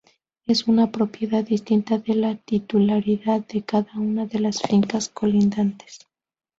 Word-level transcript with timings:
Es 0.47 0.67
una 0.67 0.91
propiedad 0.91 1.43
distinta 1.45 1.99
de 1.99 2.15
la 2.15 2.33
titularidad 2.35 3.45
de 3.45 3.61
cada 3.61 3.91
una 3.99 4.25
de 4.25 4.39
las 4.39 4.59
fincas 4.63 5.09
colindantes. 5.09 6.07